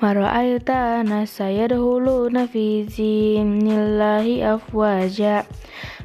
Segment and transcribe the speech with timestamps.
[0.02, 5.46] wa ra'aita nasa yadkhuluna fi dinillahi afwaja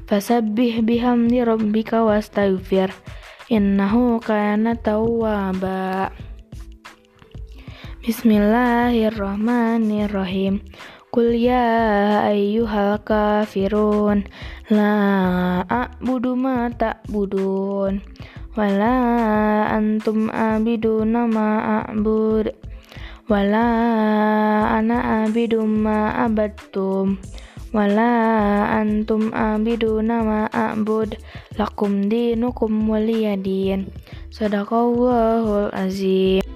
[0.05, 2.93] fasabbih bihamdi rabbika wastaghfir
[3.47, 6.11] innahu kana tawwaba.
[8.03, 10.59] Bismillahirrahmanirrahim.
[11.07, 14.27] Qul ya ayyuhal kafirun
[14.67, 18.03] La a'budu ma ta'budun
[18.59, 18.91] Wala
[19.71, 22.51] antum abiduna ma a'bud
[23.31, 23.71] Wala
[24.67, 27.15] ana abidu ma abadtum
[27.75, 28.11] Wala
[28.79, 31.19] antum abiduna ma a'bud.
[31.59, 33.91] Lakum dinukum waliyadin
[34.31, 36.46] Sadaqallahul azim